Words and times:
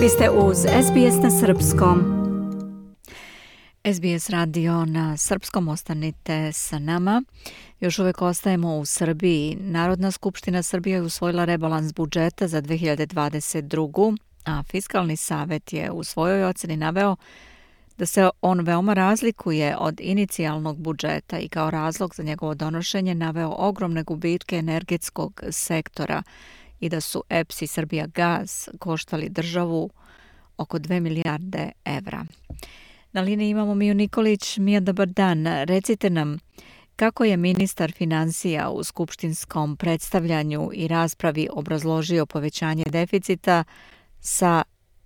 Vi 0.00 0.08
ste 0.08 0.30
uz 0.30 0.56
SBS 0.58 1.22
na 1.22 1.30
Srpskom. 1.30 1.98
SBS 3.94 4.30
radio 4.30 4.84
na 4.84 5.16
Srpskom 5.16 5.68
ostanite 5.68 6.52
sa 6.52 6.78
nama. 6.78 7.22
Još 7.80 7.98
uvek 7.98 8.22
ostajemo 8.22 8.76
u 8.76 8.84
Srbiji. 8.84 9.56
Narodna 9.60 10.10
skupština 10.10 10.62
Srbije 10.62 10.94
je 10.94 11.02
usvojila 11.02 11.44
rebalans 11.44 11.94
budžeta 11.94 12.48
za 12.48 12.62
2022. 12.62 14.16
A 14.44 14.62
Fiskalni 14.62 15.16
savet 15.16 15.72
je 15.72 15.90
u 15.90 16.04
svojoj 16.04 16.44
oceni 16.44 16.76
naveo 16.76 17.16
da 17.98 18.06
se 18.06 18.30
on 18.42 18.60
veoma 18.60 18.94
razlikuje 18.94 19.76
od 19.78 20.00
inicijalnog 20.00 20.78
budžeta 20.78 21.38
i 21.38 21.48
kao 21.48 21.70
razlog 21.70 22.14
za 22.14 22.22
njegovo 22.22 22.54
donošenje 22.54 23.14
naveo 23.14 23.54
ogromne 23.58 24.02
gubitke 24.02 24.56
energetskog 24.56 25.42
sektora 25.50 26.22
i 26.80 26.88
da 26.88 27.00
su 27.00 27.24
EPS 27.28 27.62
i 27.62 27.66
Srbija 27.66 28.06
Gaz 28.06 28.68
koštali 28.78 29.28
državu 29.28 29.90
oko 30.56 30.78
2 30.78 31.00
milijarde 31.00 31.70
evra. 31.84 32.24
Na 33.12 33.20
liniji 33.20 33.50
imamo 33.50 33.74
Miju 33.74 33.94
Nikolić. 33.94 34.58
Mija, 34.58 34.80
dobar 34.80 35.08
dan. 35.08 35.46
Recite 35.46 36.10
nam, 36.10 36.38
kako 36.96 37.24
je 37.24 37.36
ministar 37.36 37.92
financija 37.92 38.70
u 38.70 38.84
skupštinskom 38.84 39.76
predstavljanju 39.76 40.70
i 40.74 40.88
raspravi 40.88 41.48
obrazložio 41.52 42.26
povećanje 42.26 42.84
deficita 42.84 43.64
sa 44.20 44.62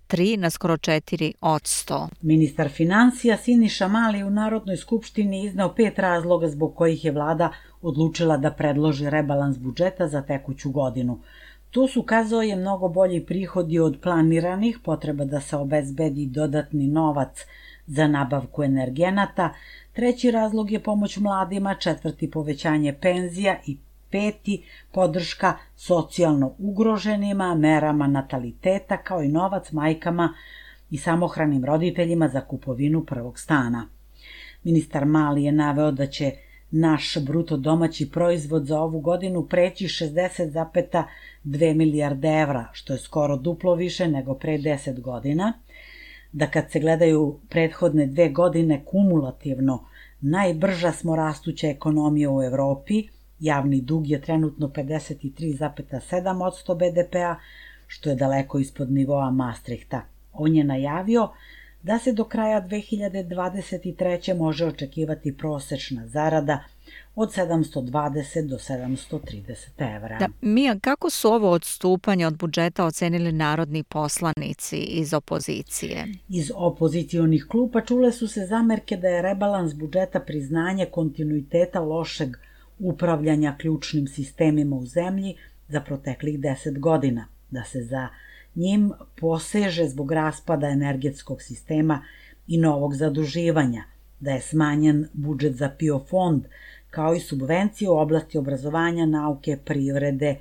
3 0.07 0.37
na 0.37 0.49
skoro 0.49 0.77
4 0.77 1.31
od 1.41 1.61
100. 1.61 2.07
Ministar 2.21 2.69
financija 2.69 3.37
Siniša 3.37 3.87
Mali 3.87 4.23
u 4.23 4.29
Narodnoj 4.29 4.77
skupštini 4.77 5.45
iznao 5.45 5.75
pet 5.75 5.99
razloga 5.99 6.47
zbog 6.47 6.75
kojih 6.75 7.05
je 7.05 7.11
vlada 7.11 7.51
odlučila 7.81 8.37
da 8.37 8.51
predloži 8.51 9.09
rebalans 9.09 9.57
budžeta 9.57 10.07
za 10.07 10.21
tekuću 10.21 10.71
godinu. 10.71 11.19
Tu 11.75 11.87
su, 11.87 12.03
kazao 12.03 12.41
je, 12.41 12.55
mnogo 12.55 12.87
bolji 12.87 13.25
prihodi 13.25 13.79
od 13.79 13.97
planiranih, 14.01 14.79
potreba 14.83 15.25
da 15.25 15.41
se 15.41 15.57
obezbedi 15.57 16.25
dodatni 16.25 16.87
novac 16.87 17.45
za 17.87 18.07
nabavku 18.07 18.63
energenata, 18.63 19.49
treći 19.93 20.31
razlog 20.31 20.71
je 20.71 20.79
pomoć 20.83 21.17
mladima, 21.17 21.75
četvrti 21.75 22.31
povećanje 22.31 22.93
penzija 23.01 23.57
i 23.65 23.77
peti 24.11 24.63
podrška 24.91 25.53
socijalno 25.75 26.55
ugroženima, 26.57 27.55
merama 27.55 28.07
nataliteta 28.07 28.97
kao 28.97 29.23
i 29.23 29.27
novac 29.27 29.71
majkama 29.71 30.33
i 30.89 30.97
samohranim 30.97 31.65
roditeljima 31.65 32.27
za 32.27 32.41
kupovinu 32.41 33.05
prvog 33.05 33.39
stana. 33.39 33.87
Ministar 34.63 35.05
Mali 35.05 35.43
je 35.43 35.51
naveo 35.51 35.91
da 35.91 36.07
će 36.07 36.31
naš 36.75 37.17
bruto 37.25 37.57
domaći 37.57 38.11
proizvod 38.11 38.65
za 38.65 38.79
ovu 38.79 38.99
godinu 38.99 39.47
preći 39.47 39.85
60,2 39.85 41.75
milijarde 41.75 42.27
evra, 42.27 42.67
što 42.71 42.93
je 42.93 42.99
skoro 42.99 43.37
duplo 43.37 43.75
više 43.75 44.07
nego 44.07 44.33
pre 44.33 44.57
10 44.57 45.01
godina, 45.01 45.53
da 46.31 46.47
kad 46.47 46.71
se 46.71 46.79
gledaju 46.79 47.39
prethodne 47.49 48.05
dve 48.05 48.29
godine 48.29 48.81
kumulativno, 48.85 49.85
najbrža 50.21 50.91
smo 50.91 51.15
rastuća 51.15 51.67
ekonomija 51.67 52.31
u 52.31 52.43
Evropi, 52.43 53.07
javni 53.39 53.81
dug 53.81 54.07
je 54.07 54.21
trenutno 54.21 54.67
53,7% 54.67 56.75
BDP-a, 56.75 57.35
što 57.87 58.09
je 58.09 58.15
daleko 58.15 58.59
ispod 58.59 58.91
nivoa 58.91 59.31
Maastrichta. 59.31 60.01
On 60.33 60.55
je 60.55 60.63
najavio 60.63 61.29
da 61.85 61.99
se 61.99 62.13
do 62.13 62.23
kraja 62.23 62.67
2023. 62.67 64.37
može 64.37 64.65
očekivati 64.65 65.37
prosečna 65.37 66.07
zarada 66.07 66.63
od 67.15 67.29
720 67.35 68.47
do 68.47 68.55
730 68.55 69.95
evra. 69.95 70.17
Da, 70.19 70.27
Mija, 70.41 70.79
kako 70.81 71.09
su 71.09 71.29
ovo 71.29 71.51
odstupanje 71.51 72.27
od 72.27 72.37
budžeta 72.37 72.85
ocenili 72.85 73.31
narodni 73.31 73.83
poslanici 73.83 74.77
iz 74.77 75.13
opozicije? 75.13 76.07
Iz 76.29 76.51
opozicijonih 76.55 77.45
klupa 77.49 77.81
čule 77.81 78.11
su 78.11 78.27
se 78.27 78.45
zamerke 78.45 78.97
da 78.97 79.07
je 79.07 79.21
rebalans 79.21 79.73
budžeta 79.73 80.19
priznanje 80.19 80.85
kontinuiteta 80.85 81.79
lošeg 81.79 82.29
upravljanja 82.79 83.55
ključnim 83.59 84.07
sistemima 84.07 84.75
u 84.75 84.85
zemlji 84.85 85.35
za 85.67 85.81
proteklih 85.81 86.39
10 86.39 86.79
godina, 86.79 87.27
da 87.51 87.63
se 87.63 87.83
za 87.83 88.07
njim 88.55 88.91
poseže 89.19 89.87
zbog 89.87 90.11
raspada 90.11 90.67
energetskog 90.67 91.41
sistema 91.41 92.01
i 92.47 92.57
novog 92.57 92.95
zaduživanja, 92.95 93.83
da 94.19 94.31
je 94.31 94.41
smanjen 94.41 95.07
budžet 95.13 95.55
za 95.55 95.69
PIO 95.69 95.99
fond, 96.09 96.43
kao 96.89 97.15
i 97.15 97.19
subvencije 97.19 97.89
u 97.89 97.97
oblasti 97.97 98.37
obrazovanja, 98.37 99.05
nauke, 99.05 99.57
privrede 99.65 100.35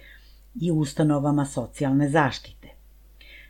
i 0.60 0.70
ustanovama 0.70 1.44
socijalne 1.44 2.08
zaštite. 2.08 2.68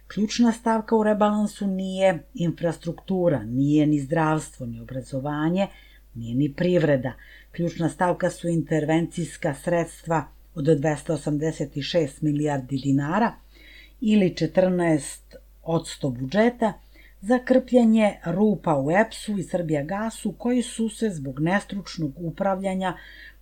Ključna 0.07 0.53
stavka 0.53 0.97
u 0.97 1.03
rebalansu 1.03 1.67
nije 1.67 2.19
infrastruktura, 2.35 3.43
nije 3.43 3.87
ni 3.87 4.01
zdravstvo, 4.01 4.67
ni 4.67 4.81
obrazovanje, 4.81 5.69
nije 6.15 6.35
ni 6.35 6.55
privreda. 6.55 7.13
Ključna 7.53 7.89
stavka 7.89 8.31
su 8.31 8.49
intervencijska 8.49 9.55
sredstva 9.55 10.25
od 10.55 10.65
286 10.65 12.23
milijardi 12.23 12.77
dinara 12.77 13.33
ili 14.07 14.31
14 14.31 15.37
od 15.63 15.83
100 15.83 16.19
budžeta 16.19 16.73
za 17.21 17.39
krpljanje 17.39 18.15
rupa 18.25 18.79
u 18.79 18.91
EPS-u 18.91 19.39
i 19.39 19.43
Srbija 19.43 19.83
gasu 19.83 20.33
koji 20.33 20.63
su 20.63 20.89
se 20.89 21.11
zbog 21.11 21.41
nestručnog 21.41 22.13
upravljanja 22.17 22.97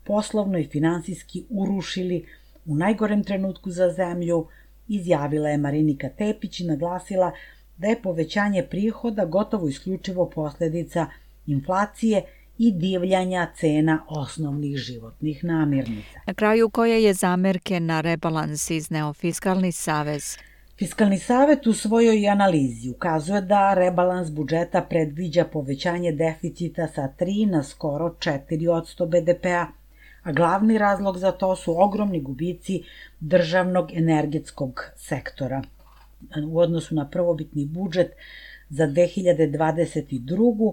poslovno 0.05 0.59
i 0.59 0.69
finansijski 0.69 1.45
urušili 1.51 2.27
u 2.67 2.75
najgorem 2.75 3.25
trenutku 3.25 3.71
za 3.71 3.91
zemlju, 3.91 4.47
izjavila 4.89 5.49
je 5.49 5.59
Marinika 5.59 6.09
Tepić 6.09 6.61
i 6.61 6.65
naglasila 6.65 7.33
da 7.77 7.87
je 7.87 8.03
povećanje 8.03 8.63
prihoda 8.63 9.25
gotovo 9.25 9.69
isključivo 9.69 10.31
posledica 10.31 11.07
inflacije 11.47 12.23
i 12.59 12.73
divljanja 12.73 13.51
cena 13.57 14.05
osnovnih 14.09 14.77
životnih 14.77 15.45
namirnica. 15.45 16.21
Na 16.27 16.35
kraju 16.35 16.71
koje 16.71 17.05
je 17.05 17.15
zamerke 17.15 17.81
na 17.81 18.01
rebalans 18.01 18.71
izneo 18.71 19.13
Fiskalni 19.13 19.73
savez? 19.73 20.37
Fiskalni 20.83 21.19
savet 21.19 21.67
u 21.67 21.73
svojoj 21.73 22.29
analizi 22.29 22.91
ukazuje 22.91 23.41
da 23.41 23.75
rebalans 23.75 24.31
budžeta 24.31 24.81
predviđa 24.83 25.45
povećanje 25.45 26.13
deficita 26.13 26.87
sa 26.87 27.09
3 27.19 27.51
na 27.51 27.63
skoro 27.63 28.09
4 28.19 28.71
od 28.71 28.85
100 28.99 29.07
BDP-a, 29.07 29.67
a 30.23 30.33
glavni 30.33 30.79
razlog 30.79 31.19
za 31.19 31.33
to 31.33 31.57
su 31.57 31.83
ogromni 31.83 32.21
gubici 32.21 32.83
državnog 33.21 33.93
energetskog 33.93 34.85
sektora. 34.97 35.63
U 36.49 36.59
odnosu 36.59 36.95
na 36.95 37.09
prvobitni 37.11 37.67
budžet 37.67 38.13
za 38.69 38.87
2022 38.87 40.73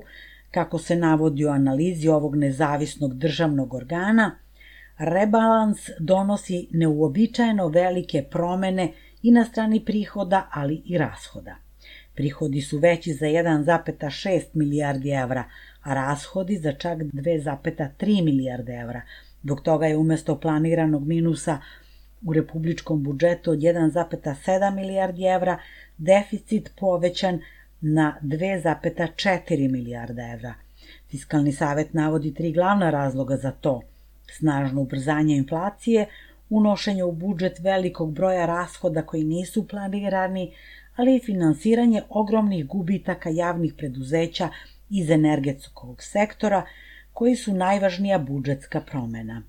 kako 0.51 0.77
se 0.77 0.95
navodi 0.95 1.45
u 1.45 1.49
analizi 1.49 2.07
ovog 2.07 2.35
nezavisnog 2.35 3.13
državnog 3.13 3.73
organa, 3.73 4.31
rebalans 4.97 5.89
donosi 5.99 6.67
neuobičajeno 6.71 7.67
velike 7.67 8.23
promene 8.31 8.91
i 9.23 9.31
na 9.31 9.45
strani 9.45 9.85
prihoda, 9.85 10.47
ali 10.51 10.81
i 10.85 10.97
rashoda. 10.97 11.55
Prihodi 12.15 12.61
su 12.61 12.77
veći 12.77 13.13
za 13.13 13.25
1,6 13.25 14.41
milijardi 14.53 15.09
evra, 15.09 15.43
a 15.81 15.93
rashodi 15.93 16.57
za 16.57 16.73
čak 16.73 16.97
2,3 16.97 18.23
milijarde 18.23 18.73
evra. 18.73 19.01
Dok 19.43 19.61
toga 19.61 19.85
je 19.85 19.97
umesto 19.97 20.39
planiranog 20.39 21.07
minusa 21.07 21.57
u 22.25 22.33
republičkom 22.33 23.03
budžetu 23.03 23.51
od 23.51 23.59
1,7 23.59 24.75
milijardi 24.75 25.23
evra 25.23 25.59
deficit 25.97 26.71
povećan 26.79 27.39
na 27.81 28.17
2,4 28.21 29.71
milijarda 29.71 30.21
evra. 30.33 30.53
Fiskalni 31.11 31.51
savet 31.51 31.93
navodi 31.93 32.33
tri 32.33 32.51
glavna 32.51 32.89
razloga 32.89 33.37
za 33.37 33.51
to. 33.51 33.81
Snažno 34.37 34.81
ubrzanje 34.81 35.35
inflacije, 35.35 36.05
unošenje 36.49 37.03
u 37.03 37.11
budžet 37.11 37.59
velikog 37.59 38.13
broja 38.13 38.45
rashoda 38.45 39.01
koji 39.01 39.23
nisu 39.23 39.67
planirani, 39.67 40.53
ali 40.95 41.15
i 41.15 41.19
finansiranje 41.25 42.01
ogromnih 42.09 42.65
gubitaka 42.65 43.29
javnih 43.29 43.73
preduzeća 43.77 44.49
iz 44.89 45.09
energetskog 45.09 46.03
sektora, 46.03 46.65
koji 47.13 47.35
su 47.35 47.53
najvažnija 47.53 48.19
budžetska 48.19 48.81
promena. 48.81 49.41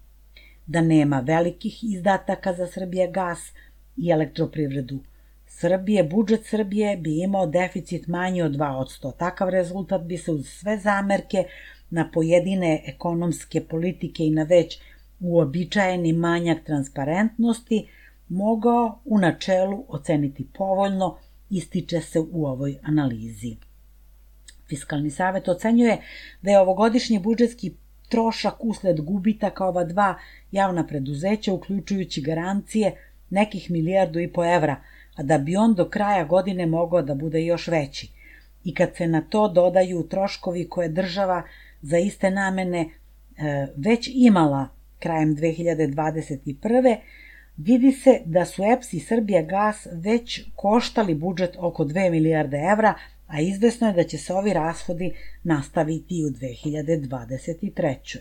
Da 0.66 0.80
nema 0.80 1.20
velikih 1.20 1.84
izdataka 1.84 2.52
za 2.54 2.66
Srbija 2.66 3.10
gas 3.10 3.52
i 3.96 4.10
elektroprivredu 4.10 4.98
Srbije, 5.46 6.04
budžet 6.04 6.46
Srbije 6.46 6.96
bi 6.96 7.18
imao 7.22 7.46
deficit 7.46 8.06
manji 8.06 8.42
od 8.42 8.52
2%. 8.52 9.12
Takav 9.16 9.48
rezultat 9.48 10.02
bi 10.02 10.16
se 10.16 10.32
uz 10.32 10.48
sve 10.48 10.78
zamerke 10.78 11.44
na 11.90 12.10
pojedine 12.14 12.82
ekonomske 12.86 13.60
politike 13.60 14.24
i 14.24 14.30
na 14.30 14.42
već 14.42 14.80
uobičajeni 15.20 16.12
manjak 16.12 16.64
transparentnosti 16.64 17.88
mogao 18.28 18.98
u 19.04 19.18
načelu 19.18 19.84
oceniti 19.88 20.46
povoljno, 20.54 21.18
ističe 21.50 22.00
se 22.00 22.20
u 22.32 22.46
ovoj 22.46 22.78
analizi. 22.82 23.56
Fiskalni 24.68 25.10
savet 25.10 25.48
ocenjuje 25.48 25.98
da 26.42 26.50
je 26.50 26.60
ovogodišnji 26.60 27.18
budžetski 27.18 27.74
trošak 28.08 28.54
usled 28.60 29.00
gubitaka 29.00 29.66
ova 29.66 29.84
dva 29.84 30.14
javna 30.52 30.86
preduzeća, 30.86 31.52
uključujući 31.52 32.20
garancije 32.20 32.94
nekih 33.30 33.70
milijardu 33.70 34.20
i 34.20 34.32
po 34.32 34.44
evra, 34.44 34.76
a 35.16 35.22
da 35.22 35.38
bi 35.38 35.56
on 35.56 35.74
do 35.74 35.88
kraja 35.88 36.24
godine 36.24 36.66
mogao 36.66 37.02
da 37.02 37.14
bude 37.14 37.44
još 37.44 37.68
veći. 37.68 38.10
I 38.64 38.74
kad 38.74 38.96
se 38.96 39.06
na 39.06 39.20
to 39.20 39.48
dodaju 39.48 40.08
troškovi 40.08 40.68
koje 40.68 40.88
država 40.88 41.42
za 41.82 41.98
iste 41.98 42.30
namene 42.30 42.80
e, 42.80 43.66
već 43.76 44.10
imala 44.14 44.68
krajem 45.00 45.36
2021. 45.36 46.96
vidi 47.56 47.92
se 47.92 48.20
da 48.24 48.44
su 48.44 48.62
EPS 48.64 48.92
i 48.92 49.00
Srbija 49.00 49.42
gas 49.42 49.86
već 49.92 50.40
koštali 50.56 51.14
budžet 51.14 51.56
oko 51.58 51.84
2 51.84 52.10
milijarde 52.10 52.56
evra, 52.72 52.94
a 53.26 53.40
izvesno 53.40 53.86
je 53.86 53.92
da 53.92 54.04
će 54.04 54.18
se 54.18 54.34
ovi 54.34 54.52
rashodi 54.52 55.12
nastaviti 55.44 56.24
u 56.24 56.28
2023. 56.28 58.18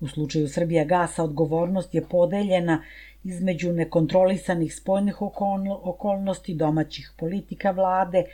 U 0.00 0.08
slučaju 0.08 0.48
Srbija 0.48 0.84
gasa 0.84 1.24
odgovornost 1.24 1.94
je 1.94 2.04
podeljena 2.08 2.82
između 3.24 3.72
nekontrolisanih 3.72 4.74
spoljnih 4.76 5.22
okolnosti 5.82 6.54
domaćih 6.54 7.12
politika 7.18 7.70
vlade 7.70 8.24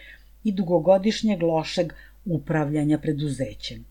i 0.44 0.53
dugogodišnjeg 0.53 1.43
lošeg 1.43 1.93
upravljanja 2.25 2.99
preduzećem. 2.99 3.85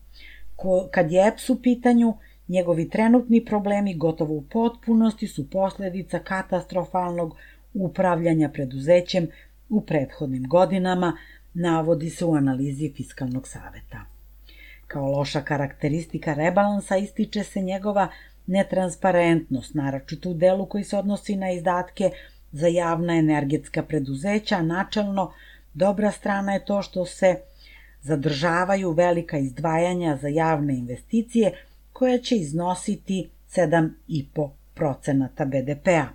Kad 0.90 1.12
je 1.12 1.28
EPS 1.28 1.50
u 1.50 1.62
pitanju, 1.62 2.14
njegovi 2.48 2.88
trenutni 2.88 3.44
problemi 3.44 3.94
gotovo 3.94 4.34
u 4.34 4.42
potpunosti 4.42 5.28
su 5.28 5.50
posledica 5.50 6.18
katastrofalnog 6.18 7.36
upravljanja 7.74 8.48
preduzećem 8.48 9.28
u 9.68 9.80
prethodnim 9.80 10.48
godinama, 10.48 11.16
navodi 11.54 12.10
se 12.10 12.24
u 12.24 12.34
analizi 12.34 12.92
Fiskalnog 12.96 13.48
saveta. 13.48 14.04
Kao 14.86 15.10
loša 15.10 15.40
karakteristika 15.40 16.34
rebalansa 16.34 16.96
ističe 16.96 17.44
se 17.44 17.60
njegova 17.60 18.08
netransparentnost, 18.46 19.74
naročito 19.74 20.30
u 20.30 20.34
delu 20.34 20.66
koji 20.66 20.84
se 20.84 20.96
odnosi 20.96 21.36
na 21.36 21.50
izdatke 21.50 22.10
za 22.52 22.66
javna 22.66 23.16
energetska 23.16 23.82
preduzeća, 23.82 24.62
načelno 24.62 25.32
dobra 25.74 26.10
strana 26.10 26.52
je 26.52 26.64
to 26.64 26.82
što 26.82 27.04
se 27.04 27.36
zadržavaju 28.02 28.92
velika 28.92 29.38
izdvajanja 29.38 30.16
za 30.16 30.28
javne 30.28 30.74
investicije 30.74 31.52
koja 31.98 32.18
će 32.18 32.36
iznositi 32.36 33.30
7,5% 33.54 35.46
BDP-a. 35.46 36.06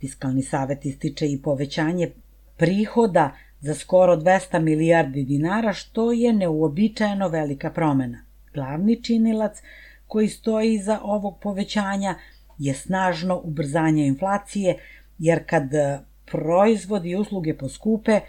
Fiskalni 0.00 0.42
savet 0.42 0.86
ističe 0.86 1.26
i 1.26 1.42
povećanje 1.42 2.10
prihoda 2.56 3.32
za 3.60 3.74
skoro 3.74 4.16
200 4.16 4.58
milijardi 4.60 5.24
dinara, 5.24 5.72
što 5.72 6.12
je 6.12 6.32
neuobičajeno 6.32 7.28
velika 7.28 7.70
promena. 7.70 8.24
Glavni 8.54 9.02
činilac 9.02 9.62
koji 10.06 10.28
stoji 10.28 10.74
iza 10.74 11.00
ovog 11.02 11.38
povećanja 11.42 12.14
je 12.58 12.74
snažno 12.74 13.40
ubrzanje 13.44 14.06
inflacije, 14.06 14.78
jer 15.18 15.42
kad 15.46 15.74
e, 15.74 15.98
proizvodi 16.26 17.10
i 17.10 17.16
usluge 17.16 17.56
poskupe, 17.56 18.20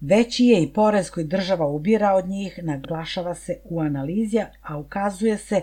veći 0.00 0.44
je 0.44 0.62
i 0.62 0.72
porez 0.72 1.10
koji 1.10 1.26
država 1.26 1.66
ubira 1.66 2.14
od 2.14 2.28
njih, 2.28 2.58
naglašava 2.62 3.34
se 3.34 3.58
u 3.64 3.80
analizi, 3.80 4.38
a 4.62 4.78
ukazuje 4.78 5.38
se 5.38 5.60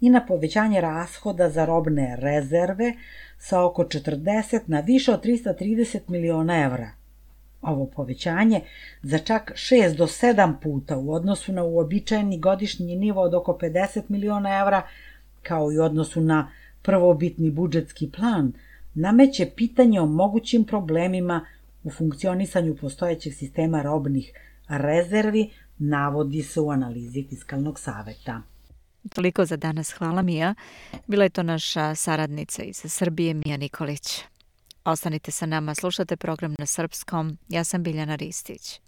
i 0.00 0.10
na 0.10 0.26
povećanje 0.26 0.80
rashoda 0.80 1.50
za 1.50 1.64
robne 1.64 2.16
rezerve 2.18 2.92
sa 3.38 3.64
oko 3.64 3.84
40 3.84 4.60
na 4.66 4.80
više 4.80 5.12
od 5.12 5.24
330 5.24 5.98
miliona 6.08 6.64
evra. 6.64 6.90
Ovo 7.62 7.86
povećanje 7.86 8.60
za 9.02 9.18
čak 9.18 9.52
6 9.54 9.96
do 9.96 10.06
7 10.06 10.54
puta 10.62 10.96
u 10.96 11.12
odnosu 11.12 11.52
na 11.52 11.64
uobičajeni 11.64 12.38
godišnji 12.38 12.96
nivo 12.96 13.22
od 13.22 13.34
oko 13.34 13.58
50 13.62 14.02
miliona 14.08 14.60
evra, 14.60 14.82
kao 15.42 15.72
i 15.72 15.78
u 15.78 15.82
odnosu 15.82 16.20
na 16.20 16.50
prvobitni 16.82 17.50
budžetski 17.50 18.10
plan, 18.10 18.52
nameće 18.94 19.50
pitanje 19.56 20.00
o 20.00 20.06
mogućim 20.06 20.64
problemima 20.64 21.46
u 21.84 21.90
funkcionisanju 21.90 22.76
postojećeg 22.76 23.34
sistema 23.34 23.82
robnih 23.82 24.32
rezervi, 24.68 25.50
navodi 25.78 26.42
se 26.42 26.60
u 26.60 26.70
analizi 26.70 27.26
Fiskalnog 27.28 27.80
saveta. 27.80 28.42
Toliko 29.14 29.44
za 29.44 29.56
danas. 29.56 29.92
Hvala 29.92 30.22
Mija. 30.22 30.54
Bila 31.06 31.24
je 31.24 31.30
to 31.30 31.42
naša 31.42 31.94
saradnica 31.94 32.62
iz 32.62 32.84
Srbije, 32.86 33.34
Mija 33.34 33.56
Nikolić. 33.56 34.20
Ostanite 34.84 35.30
sa 35.30 35.46
nama, 35.46 35.74
slušate 35.74 36.16
program 36.16 36.54
na 36.58 36.66
srpskom. 36.66 37.38
Ja 37.48 37.64
sam 37.64 37.82
Biljana 37.82 38.14
Ristić. 38.14 38.80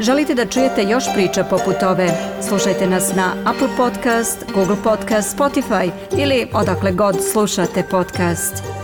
Želite 0.00 0.34
da 0.34 0.46
čujete 0.46 0.82
još 0.82 1.04
priča 1.14 1.44
poput 1.44 1.82
ove? 1.82 2.08
Slušajte 2.48 2.86
nas 2.86 3.14
na 3.16 3.34
Apple 3.44 3.68
Podcast, 3.76 4.44
Google 4.54 4.76
Podcast, 4.84 5.38
Spotify 5.38 5.90
ili 6.18 6.48
odakle 6.52 6.92
god 6.92 7.16
slušate 7.32 7.82
podcast. 7.90 8.83